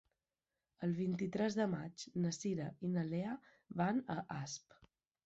El 0.85 0.93
vint-i-tres 0.99 1.57
de 1.59 1.67
maig 1.73 2.05
na 2.23 2.31
Cira 2.37 2.71
i 2.87 2.91
na 2.97 3.05
Lea 3.11 3.37
van 3.83 4.01
a 4.15 4.17
Asp. 4.39 4.75